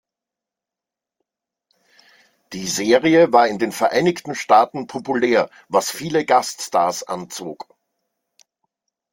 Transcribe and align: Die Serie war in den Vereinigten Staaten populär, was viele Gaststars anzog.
Die 2.53 2.65
Serie 2.65 3.31
war 3.33 3.47
in 3.47 3.59
den 3.59 3.71
Vereinigten 3.71 4.33
Staaten 4.33 4.87
populär, 4.87 5.51
was 5.67 5.91
viele 5.91 6.25
Gaststars 6.25 7.03
anzog. 7.03 7.67